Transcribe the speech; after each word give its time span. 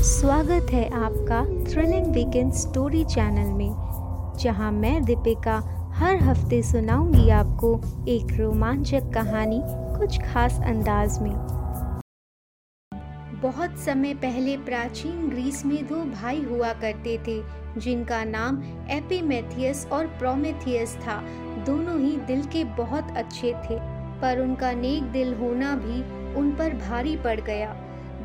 स्वागत 0.00 0.70
है 0.72 0.84
आपका 0.96 1.42
थ्रिलिंग 1.64 2.06
वीकेंड 2.06 2.52
स्टोरी 2.52 3.02
चैनल 3.04 3.48
में, 3.52 3.72
जहाँ 4.40 4.70
मैं 4.72 5.02
दीपिका 5.04 5.56
हर 5.94 6.22
हफ़्ते 6.22 6.62
सुनाऊँगी 6.62 7.28
आपको 7.30 7.72
एक 8.08 8.32
रोमांचक 8.38 9.10
कहानी 9.14 9.60
कुछ 9.98 10.18
खास 10.22 10.58
अंदाज 10.66 11.18
में। 11.18 11.34
बहुत 13.42 13.78
समय 13.78 14.14
पहले 14.14 14.56
प्राचीन 14.58 15.28
ग्रीस 15.28 15.64
में 15.66 15.86
दो 15.86 16.02
भाई 16.14 16.42
हुआ 16.44 16.72
करते 16.80 17.18
थे, 17.26 17.40
जिनका 17.80 18.22
नाम 18.24 18.62
एपीमेथियस 18.90 19.86
और 19.92 20.06
प्रोमेथियस 20.18 20.96
था। 20.96 21.20
दोनों 21.66 22.00
ही 22.00 22.16
दिल 22.26 22.42
के 22.46 22.64
बहुत 22.80 23.16
अच्छे 23.16 23.52
थे, 23.60 23.78
पर 24.20 24.40
उनका 24.40 24.72
नेक 24.72 25.12
दिल 25.12 25.34
होना 25.34 25.76
भी 25.76 26.02
उन 26.40 26.50
पर 26.50 26.76
भारी 26.78 27.16
पड़ 27.16 27.40
गया। 27.42 27.76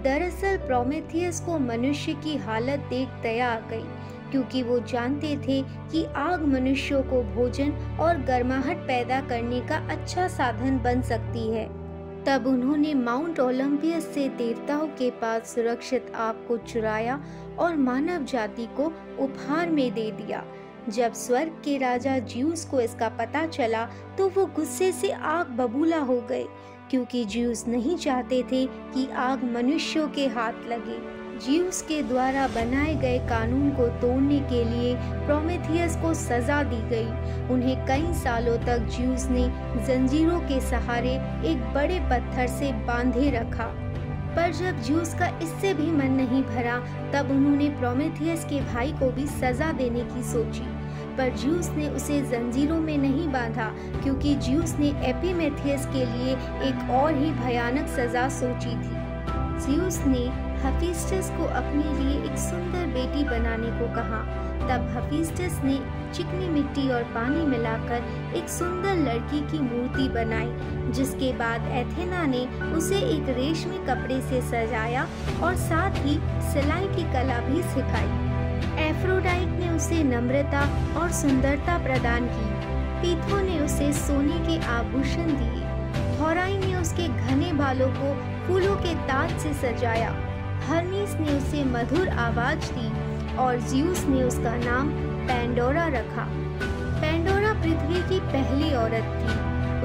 दरअसल 0.05 0.57
प्रोमेथियस 0.57 1.39
को 1.39 1.57
मनुष्य 1.59 2.13
की 2.23 2.35
हालत 2.37 2.79
देख 2.89 3.21
दया 3.21 3.47
आ 3.49 3.59
गई, 3.69 3.83
क्योंकि 4.31 4.61
वो 4.63 4.79
जानते 4.81 5.35
थे 5.37 5.61
कि 5.91 6.03
आग 6.15 6.43
मनुष्यों 6.47 7.01
को 7.03 7.21
भोजन 7.35 7.71
और 8.01 8.17
गर्माहट 8.25 8.85
पैदा 8.87 9.19
करने 9.21 9.61
का 9.61 9.77
अच्छा 9.91 10.27
साधन 10.27 10.77
बन 10.79 11.01
सकती 11.01 11.47
है। 11.49 11.65
तब 12.25 12.47
उन्होंने 12.47 12.93
माउंट 12.93 13.39
ओलंपियस 13.39 14.13
से 14.13 14.27
देवताओं 14.37 14.87
के 14.99 15.09
पास 15.11 15.53
सुरक्षित 15.55 16.11
आग 16.15 16.45
को 16.47 16.57
चुराया 16.57 17.19
और 17.59 17.75
मानव 17.77 18.23
जाति 18.25 18.65
को 18.77 18.91
उपहार 19.19 19.69
में 19.69 19.91
दे 19.93 20.09
दिया। 20.11 20.43
जब 20.89 21.13
स्वर्ग 21.15 21.61
के 21.65 21.77
राजा 21.77 22.17
ज्यूस 22.21 22.65
को 22.65 22.79
इसका 22.81 23.09
पता 23.19 23.45
चला 23.47 23.85
तो 24.17 24.27
वो 24.29 24.45
गुस्से 24.55 24.91
से 24.91 25.11
आग 25.11 25.49
बबूला 25.57 25.99
हो 25.99 26.19
गए। 26.21 26.45
क्योंकि 26.89 27.25
ज्यूस 27.25 27.67
नहीं 27.67 27.97
चाहते 27.97 28.43
थे 28.43 28.65
कि 28.65 29.11
आग 29.11 29.43
मनुष्यों 29.43 30.07
के 30.07 30.27
हाथ 30.27 30.53
लगे। 30.67 31.15
ज्यूस 31.45 31.81
के 31.81 32.03
द्वारा 32.03 32.47
बनाए 32.47 32.95
गए 32.95 33.19
कानून 33.19 33.69
को 33.69 33.87
तोड़ने 33.87 34.39
के 34.39 34.63
लिए 34.63 34.95
प्रोमेथियस 34.95 35.95
को 35.95 36.13
सजा 36.13 36.63
दी 36.63 36.89
गई। 36.89 37.07
उन्हें 37.53 37.85
कई 37.85 38.13
सालों 38.13 38.57
तक 38.57 38.79
ज्यूस 38.79 39.27
ने 39.29 39.47
जंजीरों 39.85 40.39
के 40.39 40.61
सहारे 40.61 41.13
एक 41.51 41.73
बड़े 41.73 41.99
पत्थर 41.99 42.47
से 42.47 42.71
बांधे 42.71 43.29
रखा। 43.29 43.65
पर 44.35 44.53
जब 44.53 44.83
ज्यूस 44.83 45.13
का 45.13 45.27
इससे 45.27 45.73
भी 45.73 45.91
मन 45.91 46.11
नहीं 46.11 46.43
भरा, 46.43 46.77
तब 47.13 47.31
उन्होंने 47.31 47.69
प्रोमेथियस 47.69 48.45
के 48.45 48.61
भाई 48.61 48.91
को 48.91 49.11
भी 49.11 49.27
सजा 49.27 49.71
देने 49.71 50.01
की 50.01 50.23
सोची। 50.23 50.84
पर 51.17 51.35
ज्यूस 51.37 51.69
ने 51.69 51.87
उसे 51.89 52.21
जंजीरों 52.21 52.79
में 52.79 52.97
नहीं 52.97 53.27
बांधा, 53.27 53.71
क्योंकि 54.03 54.35
ज्यूस 54.35 54.75
ने 54.79 54.87
एपीमेथियस 55.09 55.85
के 55.85 56.05
लिए 56.05 56.33
एक 56.69 56.89
और 56.91 57.13
ही 57.13 57.31
भयानक 57.31 57.87
सजा 57.87 58.29
सोची 58.29 58.75
थी। 58.75 59.03
ज्यूस 59.65 59.99
ने 60.05 60.25
हफीस्टस 60.61 61.29
को 61.29 61.43
अपने 61.43 61.83
लिए 61.99 62.31
एक 62.31 62.37
सुंदर 62.37 62.87
बेटी 62.87 63.23
बनाने 63.23 63.67
को 63.79 63.93
कहा। 63.95 64.23
तब 64.65 64.87
हफीस्टस 64.97 65.59
ने 65.63 65.79
चिकनी 66.13 66.49
मिट्टी 66.49 66.89
और 66.89 67.03
पानी 67.03 67.45
मिलाकर 67.45 68.33
एक 68.35 68.49
सुंदर 68.49 68.95
लड़की 68.95 69.39
की 69.41 69.59
मूर्ति 69.59 70.07
बनाई, 70.09 70.91
जिसके 70.91 71.31
बाद 71.33 71.67
एथेना 71.71 72.25
ने 72.25 72.45
उसे 72.73 72.99
एक 72.99 73.29
रेशमी 73.29 73.77
कपड़े 73.77 74.21
से 74.21 74.41
सजाया 74.41 75.07
और 75.43 75.55
साथ 75.55 76.05
ही 76.05 76.15
सिलाई 76.51 76.87
की 76.87 77.03
कला 77.13 77.39
भी 77.39 77.61
सिखाई। 77.63 78.44
एफ्रोडाइट 79.05 79.49
ने 79.49 79.69
उसे 79.69 80.03
नम्रता 80.03 80.61
और 80.99 81.11
सुंदरता 81.11 81.77
प्रदान 81.77 82.27
की। 82.27 82.45
पीथो 83.01 83.37
ने 83.41 83.59
उसे 83.59 83.91
सोने 83.93 84.37
के 84.47 84.55
आभूषण 84.67 85.27
दिए। 85.31 85.61
थोराई 86.19 86.57
ने 86.57 86.75
उसके 86.75 87.07
घने 87.07 87.53
बालों 87.53 87.89
को 87.89 88.13
फूलों 88.47 88.75
के 88.75 88.95
ताज 89.05 89.37
से 89.39 89.53
सजाया। 89.53 90.09
हर्मीस 90.67 91.13
ने 91.19 91.37
उसे 91.37 91.63
मधुर 91.63 92.09
आवाज़ 92.09 92.71
दी 92.73 92.89
और 93.35 93.59
ज्यूस 93.69 94.05
ने 94.05 94.23
उसका 94.23 94.55
नाम 94.55 94.89
पेंडोरा 95.27 95.87
रखा। 95.87 96.25
पेंडोरा 97.01 97.53
पृथ्वी 97.53 98.01
की 98.09 98.19
पहली 98.33 98.73
औरत 98.75 99.05
थी। 99.19 99.24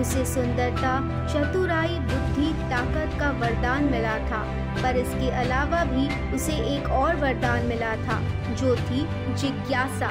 उसे 0.00 0.24
सुंदरता, 0.24 0.92
चतुराई, 1.26 1.88
बुद्धि, 1.88 2.52
ताकत 2.70 3.20
का 3.20 3.30
वरदान 3.30 3.84
मिला 3.84 4.18
था। 4.18 4.56
पर 4.82 4.96
इसके 4.96 5.30
अलावा 5.30 5.84
भी 5.84 6.34
उसे 6.34 6.52
एक 6.52 6.88
और 6.88 7.16
वरदान 7.16 7.66
मिला 7.66 7.96
था, 7.96 8.20
जो 8.54 8.76
थी 8.76 9.34
जिज्ञासा। 9.34 10.08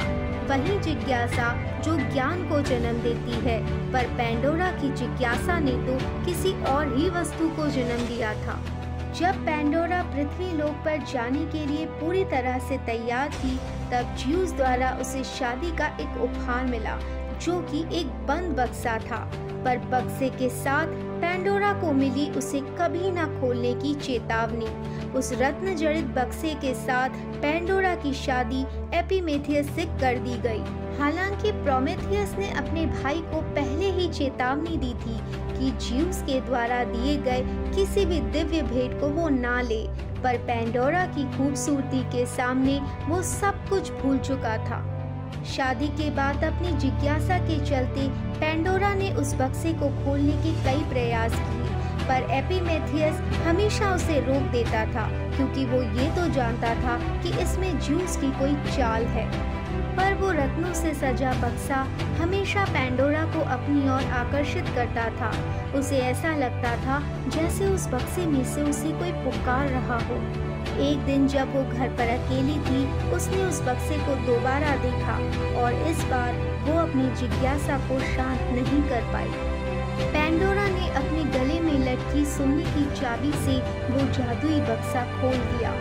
वही 0.49 0.79
जिज्ञासा 0.79 1.53
जो 1.81 1.97
ज्ञान 1.97 2.49
को 2.49 2.61
जन्म 2.61 3.01
देती 3.01 3.31
है। 3.31 3.91
पर 3.91 4.03
पेंडोरा 4.03 4.71
की 4.71 4.93
जिज्ञासा 4.93 5.59
ने 5.59 5.71
तो 5.71 6.25
किसी 6.25 6.63
और 6.63 6.97
ही 6.97 7.09
वस्तु 7.09 7.49
को 7.49 7.67
जन्म 7.67 8.07
दिया 8.07 8.33
था। 8.33 8.59
जब 9.19 9.45
पेंडोरा 9.45 10.03
पृथ्वी 10.03 10.57
लोक 10.57 10.71
पर 10.71 10.97
जाने 10.97 11.45
के 11.45 11.65
लिए 11.65 11.85
पूरी 11.85 12.25
तरह 12.25 12.59
से 12.59 12.77
तैयार 12.77 13.29
थी 13.29 13.59
तब 13.91 14.15
ज्यूस 14.19 14.51
द्वारा 14.51 14.97
उसे 15.01 15.23
शादी 15.23 15.77
का 15.77 15.87
एक 15.87 16.21
उपहार 16.21 16.65
मिला, 16.65 16.99
जो 17.41 17.61
कि 17.61 17.99
एक 17.99 18.07
बंद 18.27 18.55
बक्सा 18.57 18.97
था। 18.97 19.31
पर 19.65 19.77
बक्से 19.77 20.29
के 20.29 20.49
साथ 20.49 20.87
पेंडोरा 21.21 21.73
को 21.73 21.91
मिली 21.91 22.29
उसे 22.31 22.59
कभी 22.59 23.11
ना 23.11 23.25
खोलने 23.25 23.73
की 23.73 23.93
चेतावनी। 23.95 24.65
उस 25.11 25.31
रत्न 25.33 25.75
जड़ित 25.75 26.05
बक्से 26.05 26.53
के 26.53 26.73
साथ 26.73 27.09
पेंडोरा 27.41 27.95
की 27.95 28.13
शादी 28.13 28.61
एपीमेथियस 28.97 29.69
से 29.69 29.85
कर 29.85 30.19
दी 30.19 30.37
गई। 30.37 30.63
हालाँकि 30.99 31.51
प्रोमेथियस 31.51 32.35
ने 32.39 32.49
अपने 32.51 32.85
भाई 32.85 33.19
को 33.19 33.41
पहले 33.41 33.91
ही 33.91 34.07
चेतावनी 34.09 34.77
दी 34.77 34.93
थी 34.93 35.17
कि 35.59 35.87
ज्यूस 35.87 36.21
के 36.21 36.41
द्वारा 36.41 36.83
दिए 36.83 37.17
गए 37.17 37.43
किसी 37.75 38.05
भी 38.05 38.19
दिव्य 38.19 38.61
भेंट 38.61 38.99
को 39.01 39.07
वो 39.07 39.29
ना 39.29 39.61
ले। 39.61 40.08
पर 40.23 40.37
पेंडोरा 40.37 41.05
की 41.05 41.23
खूबसूरती 41.37 42.03
के 42.03 42.25
सामने 42.25 42.79
वो 43.07 43.21
सब 43.23 43.67
कुछ 43.69 43.91
भूल 43.91 44.17
चुका 44.19 44.57
था। 44.57 44.79
शादी 45.45 45.87
के 45.87 46.09
बाद 46.11 46.43
अपनी 46.43 46.71
जिज्ञासा 46.77 47.37
के 47.39 47.59
चलते 47.65 48.07
पेंडोरा 48.39 48.93
ने 48.93 49.11
उस 49.13 49.33
बक्से 49.35 49.73
को 49.73 49.89
खोलने 50.03 50.33
के 50.43 50.53
कई 50.63 50.83
प्रयास 50.89 51.35
किए। 51.35 51.78
पर 52.09 52.31
एपीमेथियस 52.33 53.19
हमेशा 53.45 53.93
उसे 53.95 54.19
रोक 54.19 54.51
देता 54.51 54.85
था, 54.85 55.07
क्योंकि 55.35 55.65
वो 55.65 55.81
ये 55.99 56.09
तो 56.15 56.27
जानता 56.33 56.73
था 56.75 56.97
कि 57.23 57.37
इसमें 57.41 57.79
जूस 57.79 58.17
की 58.17 58.31
कोई 58.39 58.53
चाल 58.77 59.05
है। 59.07 59.27
पर 59.97 60.13
वो 60.13 60.31
रत्नों 60.31 60.73
से 60.73 60.93
सजा 60.93 61.31
बक्सा 61.41 61.75
हमेशा 62.19 62.63
पेंडोरा 62.65 63.23
को 63.25 63.39
अपनी 63.51 63.81
ओर 63.89 64.11
आकर्षित 64.13 64.67
करता 64.75 65.07
था। 65.15 65.31
उसे 65.79 65.97
ऐसा 65.97 66.35
लगता 66.35 66.75
था 66.77 67.01
जैसे 67.29 67.67
उस 67.67 67.87
बक्से 67.87 68.25
में 68.25 68.43
से 68.45 68.63
उसे 68.63 68.91
कोई 68.99 69.11
पुकार 69.23 69.67
रहा 69.67 69.99
हो। 70.07 70.15
एक 70.81 71.05
दिन 71.05 71.27
जब 71.27 71.55
वो 71.55 71.63
घर 71.63 71.89
पर 71.89 72.09
अकेली 72.09 72.57
थी, 72.59 73.11
उसने 73.11 73.43
उस 73.43 73.61
बक्से 73.61 73.97
को 73.99 74.15
दोबारा 74.25 74.75
देखा 74.83 75.17
और 75.61 75.87
इस 75.89 76.03
बार 76.05 76.33
वो 76.63 76.79
अपनी 76.79 77.09
जिज्ञासा 77.15 77.77
को 77.87 77.99
शांत 78.07 78.41
नहीं 78.51 78.83
कर 78.89 79.11
पाई। 79.13 79.58
पेंडोरा 80.01 80.67
ने 80.67 80.89
अपने 80.89 81.23
गले 81.31 81.59
में 81.59 81.79
लटकी 81.79 82.25
सोने 82.25 82.63
की 82.63 82.83
चाबी 82.95 83.31
से 83.31 83.57
वो 83.89 84.05
जादुई 84.13 84.59
बक्सा 84.61 85.03
खोल 85.11 85.37
दिया। 85.37 85.71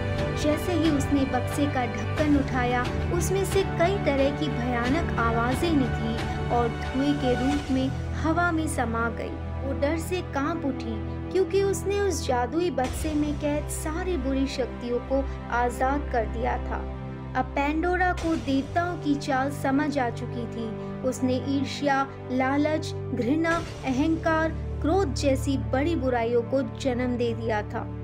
जैसे 0.43 0.73
ही 0.73 0.91
उसने 0.91 1.25
बक्से 1.25 1.67
का 1.67 1.85
ढक्कन 1.87 2.37
उठाया, 2.37 2.85
उसमें 3.15 3.45
से 3.45 3.63
कई 3.63 3.97
तरह 4.05 4.31
की 4.31 4.49
भयानक 4.49 5.19
आवाज़ें 5.19 5.73
निकली 5.73 6.17
और 6.57 6.69
धुएँ 6.69 7.15
के 7.15 7.35
रूप 7.35 7.71
में 7.71 7.89
हवा 8.23 8.51
में 8.53 8.67
समा 8.69 9.09
गई। 9.09 9.31
वो 9.59 9.81
डर 9.81 9.99
से 9.99 10.21
काँप 10.35 10.65
उठी, 10.65 10.95
क्योंकि 11.33 11.63
उसने 11.63 12.01
उस 12.01 12.27
जादुई 12.27 12.71
बक्से 12.71 13.15
में 13.15 13.33
कैद 13.35 13.69
सारी 13.69 14.17
बुरी 14.17 14.47
शक्तियों 14.47 14.99
को 14.99 15.25
आज़ाद 15.57 16.09
कर 16.13 16.27
दिया 16.27 16.57
था। 16.59 16.79
अब 17.37 17.45
पेंडोरा 17.45 18.13
को 18.13 18.35
देवताओं 18.37 18.97
की 18.97 19.15
चाल 19.15 19.51
समझ 19.51 19.99
आ 19.99 20.11
चुकी 20.11 20.47
थी। 20.47 20.69
उसने 21.05 21.35
ईर्ष्या, 21.49 22.07
लालच, 22.33 22.95
घृणा, 22.95 23.63
अहंकार, 23.85 24.51
क्रोध 24.83 25.15
जैसी 25.15 25.59
बड़ी 25.59 25.97
बुराइयों 25.97 26.43
को 26.43 26.79
जन्म 26.79 27.17
दे 27.17 27.35
दिया 27.35 27.63
था। 27.63 27.95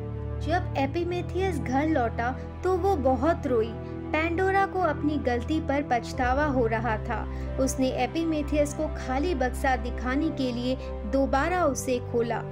जब 0.41 0.75
एपिमेथियस 0.79 1.59
घर 1.59 1.89
लौटा 1.89 2.39
तो 2.65 2.77
वो 2.77 2.97
बहुत 2.97 3.47
रोई। 3.47 3.73
पेंडोरा 4.05 4.67
को 4.67 4.79
अपनी 4.79 5.17
गलती 5.17 5.61
पर 5.61 5.83
पछतावा 5.91 6.45
हो 6.45 6.67
रहा 6.67 6.97
था। 6.97 7.29
उसने 7.61 7.89
एपिमेथियस 7.89 8.75
को 8.75 8.87
खाली 8.87 9.35
बक्सा 9.35 9.77
दिखाने 9.77 10.29
के 10.29 10.53
लिए 10.53 10.77
दोबारा 11.13 11.65
उसे 11.65 11.99
खोला। 12.13 12.43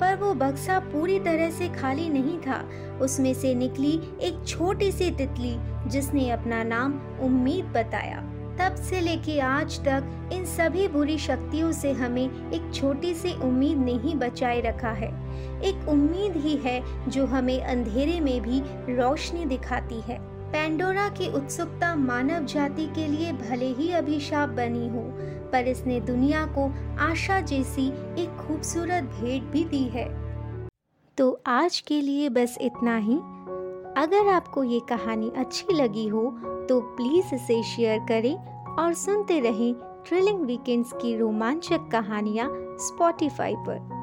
पर 0.00 0.16
वो 0.16 0.34
बक्सा 0.34 0.78
पूरी 0.78 1.20
तरह 1.20 1.50
से 1.50 1.68
खाली 1.68 2.08
नहीं 2.08 2.38
था। 2.38 2.68
उसमें 3.00 3.34
से 3.34 3.54
निकली 3.54 4.00
एक 4.20 4.44
छोटी 4.46 4.92
सी 4.92 5.10
तितली, 5.10 5.56
जिसने 5.88 6.30
अपना 6.30 6.62
नाम 6.62 7.00
उम्मीद 7.20 7.64
बताया। 7.64 8.22
तब 8.60 8.74
से 8.76 9.00
लेके 9.00 9.38
आज 9.40 9.78
तक 9.80 10.30
इन 10.32 10.44
सभी 10.44 10.88
बुरी 10.88 11.16
शक्तियों 11.18 11.70
से 11.72 11.92
हमें 11.92 12.50
एक 12.52 12.74
छोटी 12.74 13.14
सी 13.14 13.32
उम्मीद 13.42 13.78
ने 13.78 13.92
ही 13.92 14.14
बचाए 14.14 14.60
रखा 14.60 14.90
है। 14.90 15.08
एक 15.62 15.88
उम्मीद 15.88 16.36
ही 16.36 16.56
है 16.56 16.82
जो 17.10 17.24
हमें 17.26 17.62
अंधेरे 17.62 18.20
में 18.20 18.40
भी 18.40 18.60
रोशनी 18.94 19.44
दिखाती 19.44 20.00
है। 20.00 20.18
पेंडोरा 20.52 21.08
की 21.08 21.32
उत्सुकता 21.32 21.94
मानव 21.94 22.44
जाति 22.44 22.86
के 22.86 23.06
लिए 23.06 23.32
भले 23.32 23.72
ही 23.72 23.90
अभिशाप 23.92 24.48
बनी 24.48 24.88
हो, 24.88 25.08
पर 25.52 25.68
इसने 25.68 26.00
दुनिया 26.00 26.44
को 26.58 26.70
आशा 27.00 27.40
जैसी 27.40 27.88
एक 28.22 28.36
खूबसूरत 28.40 29.04
भेंट 29.20 29.44
भी 29.44 29.64
दी 29.64 29.84
है। 29.88 30.08
तो 31.18 31.40
आज 31.46 31.80
के 31.80 32.00
लिए 32.00 32.28
बस 32.28 32.58
इतना 32.60 32.96
ही। 32.96 33.18
अगर 33.96 34.28
आपको 34.28 34.64
ये 34.64 34.80
कहानी 34.80 35.32
अच्छी 35.36 35.72
लगी 35.72 36.08
हो 36.08 36.22
तो 36.68 36.80
प्लीज़ 36.80 37.34
इसे 37.34 37.62
शेयर 37.62 37.98
करें 37.98 38.34
और 38.76 38.94
सुनते 38.94 39.40
रहें 39.40 39.74
थ्रिलिंग 40.08 40.40
वीकेंड्स 40.40 40.92
की 40.92 41.16
रोमांचक 41.16 41.88
कहानियाँ 41.92 42.48
स्पॉटिफाई 42.80 43.54
पर। 43.56 43.99